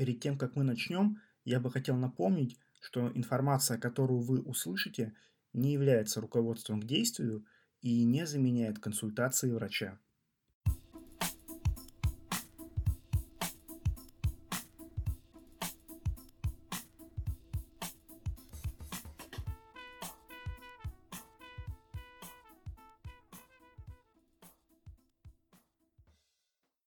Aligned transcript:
Перед 0.00 0.18
тем, 0.18 0.38
как 0.38 0.56
мы 0.56 0.64
начнем, 0.64 1.20
я 1.44 1.60
бы 1.60 1.70
хотел 1.70 1.94
напомнить, 1.94 2.56
что 2.80 3.12
информация, 3.14 3.76
которую 3.76 4.22
вы 4.22 4.40
услышите, 4.40 5.12
не 5.52 5.74
является 5.74 6.22
руководством 6.22 6.80
к 6.80 6.86
действию 6.86 7.44
и 7.82 8.06
не 8.06 8.26
заменяет 8.26 8.78
консультации 8.78 9.52
врача. 9.52 9.98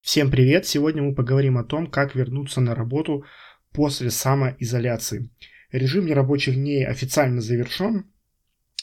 Всем 0.04 0.30
привет! 0.30 0.66
Сегодня 0.66 1.02
мы 1.02 1.16
поговорим 1.16 1.58
о 1.58 1.64
том, 1.64 1.88
как 1.88 2.14
вернуться 2.14 2.60
на 2.60 2.76
работу 2.76 3.24
после 3.72 4.12
самоизоляции. 4.12 5.30
Режим 5.72 6.08
нерабочих 6.08 6.56
дней 6.56 6.86
официально 6.86 7.40
завершен, 7.40 8.12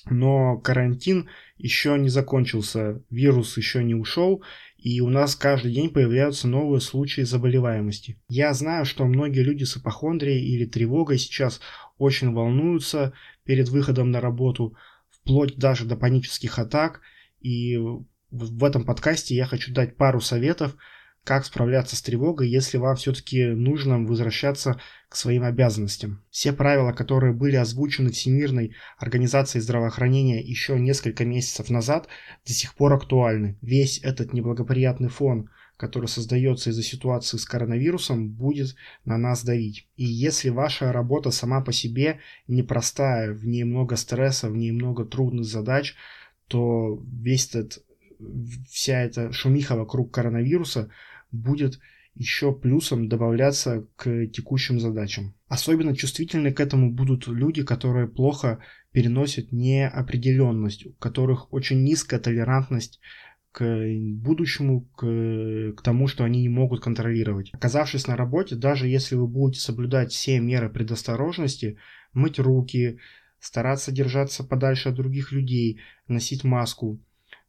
но 0.08 0.56
карантин 0.56 1.28
еще 1.58 1.98
не 1.98 2.08
закончился, 2.08 3.02
вирус 3.10 3.58
еще 3.58 3.84
не 3.84 3.94
ушел, 3.94 4.42
и 4.78 5.02
у 5.02 5.10
нас 5.10 5.36
каждый 5.36 5.74
день 5.74 5.90
появляются 5.90 6.48
новые 6.48 6.80
случаи 6.80 7.20
заболеваемости. 7.20 8.18
Я 8.30 8.54
знаю, 8.54 8.86
что 8.86 9.04
многие 9.04 9.42
люди 9.42 9.64
с 9.64 9.76
ипохондрией 9.76 10.42
или 10.42 10.64
тревогой 10.64 11.18
сейчас 11.18 11.60
очень 11.98 12.32
волнуются 12.32 13.12
перед 13.44 13.68
выходом 13.68 14.10
на 14.10 14.22
работу, 14.22 14.74
вплоть 15.10 15.56
даже 15.56 15.84
до 15.84 15.96
панических 15.96 16.58
атак, 16.58 17.02
и 17.42 17.76
в 18.30 18.64
этом 18.64 18.86
подкасте 18.86 19.34
я 19.34 19.44
хочу 19.44 19.74
дать 19.74 19.98
пару 19.98 20.22
советов, 20.22 20.76
как 21.24 21.44
справляться 21.44 21.96
с 21.96 22.02
тревогой, 22.02 22.48
если 22.48 22.78
вам 22.78 22.96
все-таки 22.96 23.46
нужно 23.46 23.98
возвращаться 23.98 24.80
к 25.08 25.16
своим 25.16 25.44
обязанностям. 25.44 26.22
Все 26.30 26.52
правила, 26.52 26.92
которые 26.92 27.34
были 27.34 27.56
озвучены 27.56 28.10
Всемирной 28.10 28.74
организацией 28.98 29.62
здравоохранения 29.62 30.40
еще 30.40 30.78
несколько 30.78 31.24
месяцев 31.24 31.68
назад, 31.68 32.08
до 32.46 32.52
сих 32.52 32.74
пор 32.74 32.94
актуальны. 32.94 33.58
Весь 33.60 33.98
этот 34.02 34.32
неблагоприятный 34.32 35.08
фон, 35.08 35.50
который 35.76 36.06
создается 36.06 36.70
из-за 36.70 36.82
ситуации 36.82 37.38
с 37.38 37.44
коронавирусом, 37.44 38.30
будет 38.30 38.76
на 39.04 39.18
нас 39.18 39.44
давить. 39.44 39.88
И 39.96 40.04
если 40.04 40.48
ваша 40.48 40.92
работа 40.92 41.30
сама 41.30 41.60
по 41.60 41.72
себе 41.72 42.20
непростая, 42.46 43.32
в 43.32 43.46
ней 43.46 43.64
много 43.64 43.96
стресса, 43.96 44.48
в 44.48 44.56
ней 44.56 44.72
много 44.72 45.04
трудных 45.04 45.44
задач, 45.44 45.96
то 46.48 47.02
весь 47.06 47.48
этот 47.48 47.84
вся 48.68 49.02
эта 49.02 49.32
шумиха 49.32 49.76
вокруг 49.76 50.12
коронавируса 50.12 50.90
будет 51.32 51.78
еще 52.14 52.52
плюсом 52.52 53.08
добавляться 53.08 53.86
к 53.96 54.26
текущим 54.26 54.80
задачам. 54.80 55.34
Особенно 55.48 55.96
чувствительны 55.96 56.52
к 56.52 56.60
этому 56.60 56.92
будут 56.92 57.28
люди, 57.28 57.62
которые 57.62 58.08
плохо 58.08 58.58
переносят 58.92 59.52
неопределенность, 59.52 60.86
у 60.86 60.92
которых 60.92 61.52
очень 61.52 61.82
низкая 61.82 62.20
толерантность 62.20 63.00
к 63.52 63.64
будущему, 64.14 64.82
к, 64.96 65.72
к 65.76 65.82
тому, 65.82 66.06
что 66.06 66.24
они 66.24 66.42
не 66.42 66.48
могут 66.48 66.82
контролировать. 66.82 67.50
Оказавшись 67.52 68.06
на 68.06 68.16
работе, 68.16 68.54
даже 68.54 68.86
если 68.86 69.16
вы 69.16 69.26
будете 69.26 69.60
соблюдать 69.60 70.12
все 70.12 70.38
меры 70.40 70.68
предосторожности, 70.68 71.76
мыть 72.12 72.38
руки, 72.38 72.98
стараться 73.40 73.90
держаться 73.90 74.44
подальше 74.44 74.90
от 74.90 74.96
других 74.96 75.32
людей, 75.32 75.80
носить 76.06 76.44
маску, 76.44 77.00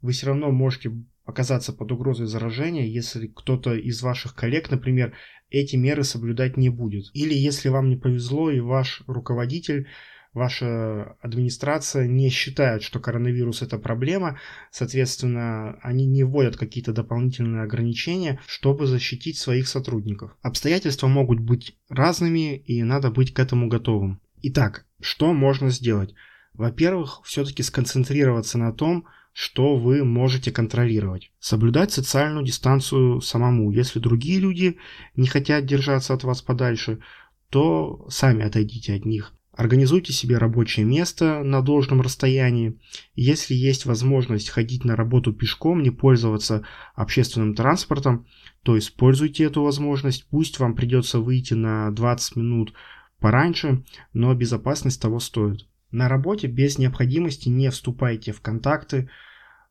вы 0.02 0.12
все 0.12 0.28
равно 0.28 0.52
можете 0.52 0.92
оказаться 1.26 1.74
под 1.74 1.92
угрозой 1.92 2.28
заражения, 2.28 2.88
если 2.88 3.28
кто-то 3.28 3.74
из 3.74 4.02
ваших 4.02 4.36
коллег, 4.36 4.72
например, 4.72 5.14
эти 5.50 5.76
меры 5.76 6.04
соблюдать 6.04 6.58
не 6.58 6.70
будет. 6.70 7.06
Или 7.14 7.34
если 7.34 7.70
вам 7.70 7.90
не 7.90 7.98
повезло 7.98 8.50
и 8.52 8.60
ваш 8.60 9.04
руководитель 9.08 9.88
ваша 10.34 11.18
администрация 11.22 12.08
не 12.08 12.30
считает, 12.30 12.84
что 12.84 13.00
коронавирус 13.00 13.62
это 13.62 13.78
проблема, 13.78 14.40
соответственно, 14.72 15.78
они 15.82 16.06
не 16.06 16.24
вводят 16.24 16.58
какие-то 16.58 16.94
дополнительные 16.94 17.64
ограничения, 17.64 18.40
чтобы 18.48 18.88
защитить 18.88 19.38
своих 19.38 19.68
сотрудников. 19.68 20.36
Обстоятельства 20.42 21.08
могут 21.08 21.40
быть 21.40 21.78
разными, 21.90 22.58
и 22.58 22.82
надо 22.84 23.12
быть 23.12 23.34
к 23.34 23.40
этому 23.40 23.68
готовым. 23.68 24.22
Итак, 24.42 24.86
что 25.02 25.34
можно 25.34 25.70
сделать? 25.70 26.14
Во-первых, 26.54 27.22
все-таки 27.26 27.64
сконцентрироваться 27.64 28.58
на 28.58 28.74
том, 28.74 29.06
что 29.34 29.76
вы 29.76 30.04
можете 30.04 30.52
контролировать. 30.52 31.32
Соблюдать 31.40 31.92
социальную 31.92 32.46
дистанцию 32.46 33.22
самому. 33.22 33.72
Если 33.72 34.00
другие 34.00 34.40
люди 34.40 34.78
не 35.16 35.28
хотят 35.28 35.66
держаться 35.66 36.14
от 36.14 36.24
вас 36.24 36.42
подальше, 36.42 37.00
то 37.50 38.06
сами 38.10 38.44
отойдите 38.44 38.94
от 38.96 39.06
них. 39.06 39.34
Организуйте 39.54 40.14
себе 40.14 40.38
рабочее 40.38 40.86
место 40.86 41.44
на 41.44 41.62
должном 41.62 42.02
расстоянии. 42.02 42.80
Если 43.16 43.54
есть 43.54 43.86
возможность 43.86 44.50
ходить 44.50 44.86
на 44.86 44.96
работу 44.96 45.34
пешком, 45.34 45.84
не 45.84 45.92
пользоваться 45.92 46.66
общественным 46.96 47.54
транспортом, 47.54 48.26
то 48.64 48.78
используйте 48.78 49.44
эту 49.44 49.62
возможность. 49.64 50.26
Пусть 50.30 50.60
вам 50.60 50.74
придется 50.74 51.20
выйти 51.20 51.54
на 51.54 51.92
20 51.92 52.38
минут 52.38 52.74
пораньше, 53.20 53.84
но 54.14 54.34
безопасность 54.34 55.02
того 55.02 55.20
стоит. 55.20 55.68
На 55.92 56.08
работе 56.08 56.48
без 56.48 56.78
необходимости 56.78 57.50
не 57.50 57.70
вступайте 57.70 58.32
в 58.32 58.42
контакты, 58.42 59.10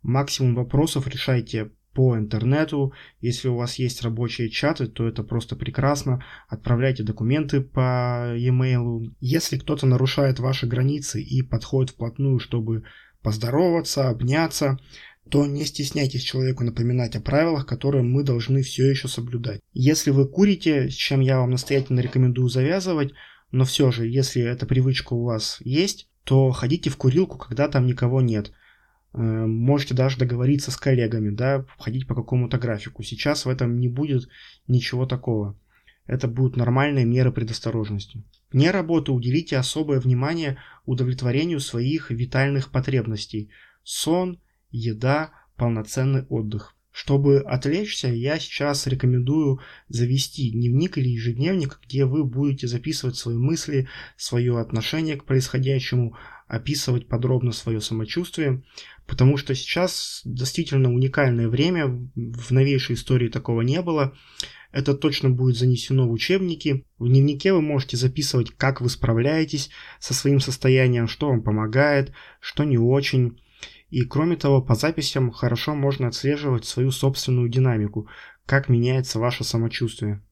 максимум 0.03 0.55
вопросов 0.55 1.07
решайте 1.09 1.71
по 1.95 2.17
интернету. 2.17 2.93
Если 3.21 3.49
у 3.49 3.57
вас 3.57 3.79
есть 3.79 4.03
рабочие 4.03 4.49
чаты, 4.49 4.87
то 4.87 5.09
это 5.09 5.25
просто 5.25 5.57
прекрасно. 5.57 6.25
Отправляйте 6.49 7.03
документы 7.03 7.61
по 7.61 8.35
e-mail. 8.37 9.13
Если 9.21 9.59
кто-то 9.59 9.87
нарушает 9.87 10.39
ваши 10.39 10.67
границы 10.67 11.23
и 11.23 11.43
подходит 11.43 11.91
вплотную, 11.91 12.39
чтобы 12.39 12.85
поздороваться, 13.23 14.09
обняться, 14.09 14.79
то 15.29 15.47
не 15.47 15.65
стесняйтесь 15.65 16.23
человеку 16.23 16.65
напоминать 16.65 17.17
о 17.17 17.21
правилах, 17.21 17.67
которые 17.67 18.03
мы 18.03 18.25
должны 18.25 18.63
все 18.63 18.89
еще 18.89 19.09
соблюдать. 19.09 19.61
Если 19.73 20.11
вы 20.11 20.27
курите, 20.27 20.91
с 20.91 20.95
чем 20.95 21.21
я 21.21 21.39
вам 21.39 21.51
настоятельно 21.51 22.01
рекомендую 22.01 22.49
завязывать, 22.49 23.13
но 23.53 23.65
все 23.65 23.91
же, 23.91 24.07
если 24.07 24.43
эта 24.43 24.67
привычка 24.67 25.15
у 25.15 25.25
вас 25.25 25.59
есть, 25.61 26.09
то 26.25 26.51
ходите 26.51 26.91
в 26.91 26.97
курилку, 26.97 27.39
когда 27.39 27.69
там 27.69 27.87
никого 27.87 28.21
нет. 28.21 28.53
Э, 29.13 29.19
можете 29.19 29.95
даже 29.95 30.19
договориться 30.19 30.71
с 30.71 30.77
коллегами, 30.77 31.31
да, 31.31 31.65
ходить 31.79 32.07
по 32.07 32.15
какому-то 32.15 32.59
графику. 32.59 33.03
Сейчас 33.03 33.45
в 33.45 33.49
этом 33.49 33.79
не 33.79 33.89
будет 33.89 34.29
ничего 34.67 35.07
такого. 35.07 35.59
Это 36.07 36.29
будут 36.29 36.57
нормальные 36.57 37.05
меры 37.05 37.33
предосторожности. 37.33 38.25
Вне 38.53 38.71
работы 38.71 39.13
уделите 39.13 39.57
особое 39.57 40.01
внимание 40.01 40.59
удовлетворению 40.85 41.61
своих 41.61 42.11
витальных 42.11 42.73
потребностей. 42.73 43.51
Сон, 43.85 44.41
еда, 44.71 45.31
полноценный 45.57 46.25
отдых. 46.29 46.75
Чтобы 46.93 47.39
отвлечься, 47.39 48.09
я 48.09 48.39
сейчас 48.41 48.87
рекомендую 48.87 49.61
завести 49.89 50.51
дневник 50.51 50.99
или 50.99 51.09
ежедневник, 51.09 51.79
где 51.87 52.05
вы 52.05 52.25
будете 52.25 52.67
записывать 52.67 53.17
свои 53.17 53.37
мысли, 53.37 53.89
свое 54.17 54.59
отношение 54.59 55.17
к 55.17 55.25
происходящему, 55.25 56.17
описывать 56.49 57.07
подробно 57.07 57.53
свое 57.53 57.81
самочувствие, 57.81 58.65
потому 59.07 59.37
что 59.37 59.55
сейчас 59.55 60.23
действительно 60.25 60.93
уникальное 60.93 61.49
время, 61.49 61.87
в 62.17 62.51
новейшей 62.51 62.97
истории 62.97 63.29
такого 63.29 63.61
не 63.63 63.81
было. 63.83 64.17
Это 64.73 64.95
точно 64.95 65.31
будет 65.31 65.57
занесено 65.57 66.09
в 66.09 66.13
учебники. 66.13 66.87
В 66.99 67.09
дневнике 67.09 67.53
вы 67.53 67.61
можете 67.61 67.97
записывать, 67.97 68.51
как 68.51 68.81
вы 68.81 68.89
справляетесь 68.89 69.71
со 70.01 70.13
своим 70.13 70.41
состоянием, 70.41 71.07
что 71.07 71.29
вам 71.29 71.43
помогает, 71.43 72.13
что 72.41 72.65
не 72.65 72.79
очень 72.79 73.41
и 73.91 74.03
кроме 74.03 74.37
того, 74.37 74.63
по 74.63 74.75
записям 74.75 75.31
хорошо 75.31 75.75
можно 75.75 76.09
отслеживать 76.09 76.65
свою 76.65 76.93
собственную 76.93 77.49
динамику, 77.49 78.09
как 78.47 78.69
меняется 78.69 79.19
ваше 79.19 79.45
самочувствие. 79.45 80.23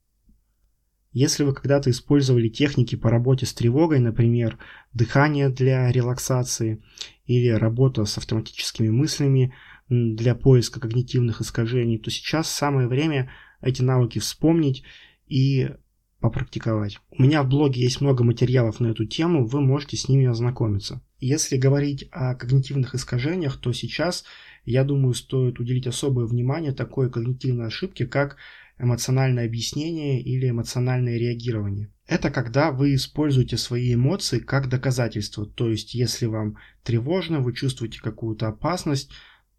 Если 1.13 1.43
вы 1.43 1.55
когда-то 1.55 1.91
использовали 1.91 2.49
техники 2.49 2.95
по 2.95 3.11
работе 3.11 3.47
с 3.47 3.55
тревогой, 3.55 3.99
например, 3.99 4.59
дыхание 4.93 5.49
для 5.49 5.91
релаксации 5.91 6.83
или 7.25 7.49
работа 7.49 8.05
с 8.05 8.19
автоматическими 8.19 8.89
мыслями 8.89 9.55
для 9.89 10.35
поиска 10.35 10.81
когнитивных 10.81 11.41
искажений, 11.41 11.99
то 11.99 12.11
сейчас 12.11 12.51
самое 12.51 12.87
время 12.87 13.31
эти 13.61 13.83
навыки 13.83 14.19
вспомнить 14.19 14.85
и 15.27 15.71
попрактиковать. 16.21 16.99
У 17.11 17.23
меня 17.23 17.43
в 17.43 17.49
блоге 17.49 17.81
есть 17.81 18.01
много 18.01 18.25
материалов 18.25 18.81
на 18.81 18.89
эту 18.89 19.05
тему, 19.05 19.47
вы 19.47 19.61
можете 19.61 19.97
с 19.97 20.09
ними 20.09 20.27
ознакомиться. 20.27 21.01
Если 21.21 21.57
говорить 21.57 22.09
о 22.11 22.35
когнитивных 22.35 22.95
искажениях, 22.95 23.57
то 23.59 23.73
сейчас, 23.73 24.25
я 24.65 24.85
думаю, 24.85 25.15
стоит 25.15 25.61
уделить 25.61 25.87
особое 25.87 26.27
внимание 26.27 26.73
такой 26.73 27.11
когнитивной 27.11 27.67
ошибке, 27.67 28.07
как 28.07 28.37
эмоциональное 28.79 29.47
объяснение 29.47 30.21
или 30.21 30.51
эмоциональное 30.51 31.19
реагирование. 31.19 31.91
Это 32.07 32.31
когда 32.31 32.71
вы 32.73 32.95
используете 32.95 33.57
свои 33.57 33.95
эмоции 33.95 34.39
как 34.39 34.69
доказательство. 34.69 35.47
То 35.47 35.69
есть, 35.69 35.95
если 35.95 36.27
вам 36.27 36.57
тревожно, 36.83 37.41
вы 37.41 37.53
чувствуете 37.53 38.01
какую-то 38.01 38.49
опасность, 38.49 39.11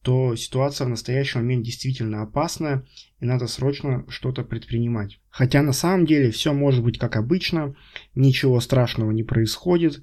то 0.01 0.35
ситуация 0.35 0.85
в 0.85 0.89
настоящий 0.89 1.37
момент 1.37 1.65
действительно 1.65 2.21
опасная, 2.21 2.85
и 3.19 3.25
надо 3.25 3.47
срочно 3.47 4.05
что-то 4.07 4.43
предпринимать. 4.43 5.19
Хотя 5.29 5.61
на 5.61 5.73
самом 5.73 6.05
деле 6.05 6.31
все 6.31 6.53
может 6.53 6.83
быть 6.83 6.97
как 6.97 7.17
обычно, 7.17 7.75
ничего 8.15 8.59
страшного 8.59 9.11
не 9.11 9.23
происходит, 9.23 10.01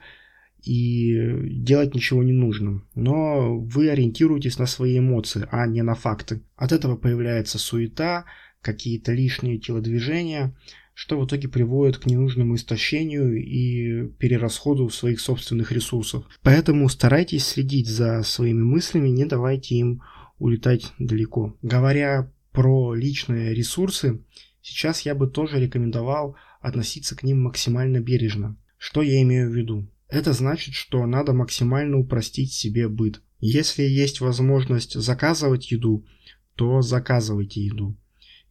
и 0.63 1.17
делать 1.63 1.95
ничего 1.95 2.23
не 2.23 2.33
нужно. 2.33 2.83
Но 2.95 3.59
вы 3.59 3.89
ориентируетесь 3.89 4.59
на 4.59 4.67
свои 4.67 4.99
эмоции, 4.99 5.47
а 5.51 5.67
не 5.67 5.83
на 5.83 5.95
факты. 5.95 6.43
От 6.57 6.73
этого 6.73 6.97
появляется 6.97 7.59
суета, 7.59 8.25
какие-то 8.61 9.13
лишние 9.13 9.59
телодвижения, 9.59 10.57
что 10.97 11.21
в 11.21 11.27
итоге 11.27 11.47
приводит 11.47 11.99
к 11.99 12.07
ненужному 12.07 12.55
истощению 12.55 13.37
и 13.37 14.09
перерасходу 14.13 14.89
своих 14.89 15.21
собственных 15.21 15.71
ресурсов. 15.71 16.25
Поэтому 16.41 16.89
старайтесь 16.89 17.47
следить 17.47 17.87
за 17.87 18.23
своими 18.23 18.63
мыслями, 18.63 19.11
не 19.11 19.27
давайте 19.27 19.75
им 19.75 20.03
улетать 20.39 20.95
далеко. 20.99 21.55
Говоря 21.61 22.33
про 22.51 22.95
личные 22.95 23.53
ресурсы, 23.53 24.25
сейчас 24.63 25.03
я 25.03 25.15
бы 25.15 25.27
тоже 25.29 25.61
рекомендовал 25.61 26.35
относиться 26.63 27.15
к 27.15 27.23
ним 27.23 27.43
максимально 27.43 28.01
бережно. 28.01 28.57
Что 28.79 29.03
я 29.03 29.21
имею 29.21 29.51
в 29.51 29.55
виду? 29.55 29.87
Это 30.09 30.33
значит, 30.33 30.73
что 30.73 31.05
надо 31.05 31.35
максимально 31.35 31.99
упростить 31.99 32.55
себе 32.55 32.89
быт. 32.89 33.21
Если 33.39 33.83
есть 33.83 34.23
возможность 34.23 34.95
заказывать 34.99 35.71
еду, 35.71 36.07
то 36.55 36.81
заказывайте 36.81 37.61
еду. 37.61 37.99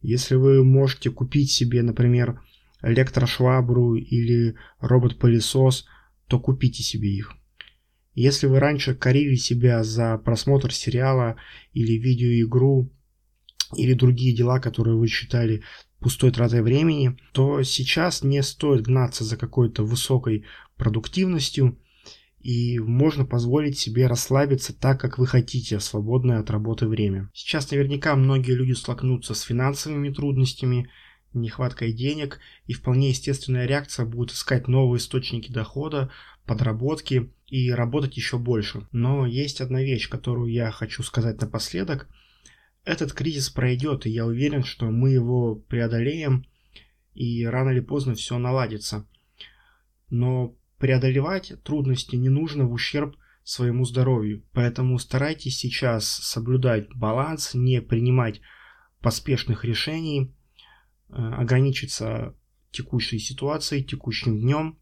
Если 0.02 0.34
вы 0.34 0.64
можете 0.64 1.10
купить 1.10 1.50
себе, 1.50 1.82
например, 1.82 2.40
электрошвабру 2.82 3.94
или 3.94 4.54
робот-пылесос, 4.80 5.86
то 6.28 6.38
купите 6.38 6.82
себе 6.82 7.08
их. 7.10 7.32
Если 8.14 8.46
вы 8.46 8.60
раньше 8.60 8.94
корили 8.94 9.34
себя 9.34 9.84
за 9.84 10.16
просмотр 10.18 10.72
сериала 10.72 11.36
или 11.72 11.92
видеоигру 11.92 12.90
или 13.74 13.94
другие 13.94 14.34
дела, 14.34 14.60
которые 14.60 14.96
вы 14.96 15.08
считали 15.08 15.62
пустой 16.00 16.30
тратой 16.30 16.62
времени, 16.62 17.18
то 17.32 17.62
сейчас 17.62 18.22
не 18.22 18.42
стоит 18.42 18.82
гнаться 18.82 19.24
за 19.24 19.36
какой-то 19.36 19.82
высокой 19.82 20.44
продуктивностью 20.76 21.78
и 22.46 22.78
можно 22.78 23.24
позволить 23.24 23.76
себе 23.76 24.06
расслабиться 24.06 24.72
так, 24.72 25.00
как 25.00 25.18
вы 25.18 25.26
хотите, 25.26 25.78
в 25.78 25.82
свободное 25.82 26.38
от 26.38 26.48
работы 26.48 26.86
время. 26.86 27.28
Сейчас 27.34 27.72
наверняка 27.72 28.14
многие 28.14 28.52
люди 28.52 28.70
столкнутся 28.70 29.34
с 29.34 29.40
финансовыми 29.40 30.10
трудностями, 30.10 30.88
нехваткой 31.34 31.92
денег, 31.92 32.38
и 32.68 32.72
вполне 32.72 33.08
естественная 33.08 33.66
реакция 33.66 34.06
будет 34.06 34.30
искать 34.30 34.68
новые 34.68 34.98
источники 34.98 35.50
дохода, 35.50 36.12
подработки 36.44 37.32
и 37.48 37.72
работать 37.72 38.16
еще 38.16 38.38
больше. 38.38 38.86
Но 38.92 39.26
есть 39.26 39.60
одна 39.60 39.82
вещь, 39.82 40.08
которую 40.08 40.52
я 40.52 40.70
хочу 40.70 41.02
сказать 41.02 41.40
напоследок. 41.40 42.08
Этот 42.84 43.12
кризис 43.12 43.50
пройдет, 43.50 44.06
и 44.06 44.10
я 44.10 44.24
уверен, 44.24 44.62
что 44.62 44.86
мы 44.86 45.10
его 45.10 45.56
преодолеем, 45.56 46.46
и 47.12 47.44
рано 47.44 47.70
или 47.70 47.80
поздно 47.80 48.14
все 48.14 48.38
наладится. 48.38 49.04
Но 50.10 50.54
преодолевать 50.78 51.52
трудности 51.62 52.16
не 52.16 52.28
нужно 52.28 52.66
в 52.66 52.72
ущерб 52.72 53.16
своему 53.44 53.84
здоровью. 53.84 54.42
Поэтому 54.52 54.98
старайтесь 54.98 55.58
сейчас 55.58 56.06
соблюдать 56.06 56.88
баланс, 56.94 57.54
не 57.54 57.80
принимать 57.80 58.40
поспешных 59.00 59.64
решений, 59.64 60.34
э, 61.08 61.12
ограничиться 61.14 62.34
текущей 62.72 63.18
ситуацией, 63.18 63.84
текущим 63.84 64.40
днем 64.40 64.78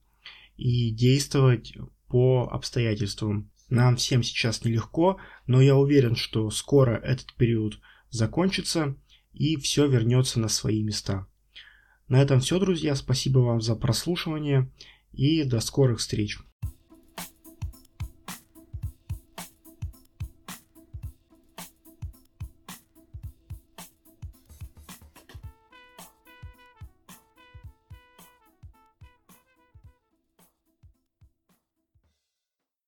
и 0.57 0.91
действовать 0.91 1.75
по 2.09 2.49
обстоятельствам. 2.51 3.51
Нам 3.69 3.97
всем 3.97 4.23
сейчас 4.23 4.65
нелегко, 4.65 5.19
но 5.47 5.61
я 5.61 5.77
уверен, 5.77 6.17
что 6.17 6.51
скоро 6.51 6.97
этот 6.97 7.35
период 7.35 7.81
закончится 8.11 8.97
и 9.33 9.57
все 9.57 9.87
вернется 9.87 10.41
на 10.41 10.49
свои 10.49 10.83
места. 10.83 11.27
На 12.09 12.23
этом 12.23 12.41
все, 12.41 12.59
друзья. 12.59 12.95
Спасибо 12.95 13.41
вам 13.41 13.61
за 13.61 13.77
прослушивание 13.77 14.71
и 15.17 15.45
до 15.45 15.61
скорых 15.61 15.99
встреч. 15.99 16.39